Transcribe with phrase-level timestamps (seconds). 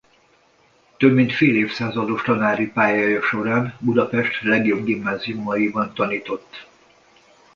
[0.97, 6.67] Több mint fél évszázados tanári pályája során Budapest legjobb gimnáziumaiban tanított.